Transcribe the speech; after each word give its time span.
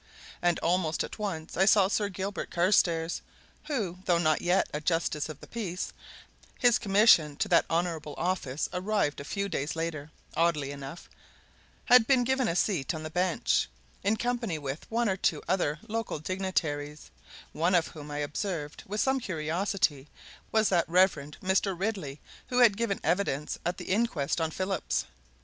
And 0.41 0.57
almost 0.61 1.03
at 1.03 1.19
once 1.19 1.55
I 1.55 1.65
saw 1.65 1.87
Sir 1.87 2.09
Gilbert 2.09 2.49
Carstairs, 2.49 3.21
who, 3.65 3.99
though 4.05 4.17
not 4.17 4.41
yet 4.41 4.67
a 4.73 4.81
justice 4.81 5.29
of 5.29 5.39
the 5.41 5.45
peace 5.47 5.93
his 6.57 6.79
commission 6.79 7.35
to 7.35 7.47
that 7.49 7.67
honourable 7.69 8.15
office 8.17 8.67
arrived 8.73 9.19
a 9.19 9.23
few 9.23 9.47
days 9.47 9.75
later, 9.75 10.09
oddly 10.35 10.71
enough, 10.71 11.07
had 11.85 12.07
been 12.07 12.23
given 12.23 12.47
a 12.47 12.55
seat 12.55 12.95
on 12.95 13.03
the 13.03 13.11
bench, 13.11 13.69
in 14.03 14.17
company 14.17 14.57
with 14.57 14.89
one 14.89 15.07
or 15.07 15.17
two 15.17 15.43
other 15.47 15.77
local 15.87 16.17
dignitaries, 16.17 17.11
one 17.51 17.75
of 17.75 17.89
whom, 17.89 18.09
I 18.09 18.17
observed 18.25 18.81
with 18.87 19.01
some 19.01 19.19
curiosity, 19.19 20.07
was 20.51 20.67
that 20.69 20.89
Reverend 20.89 21.37
Mr. 21.43 21.79
Ridley 21.79 22.19
who 22.47 22.57
had 22.61 22.75
given 22.75 22.99
evidence 23.03 23.59
at 23.63 23.77
the 23.77 23.85
inquest 23.85 24.41
on 24.41 24.49
Phillips. 24.49 25.05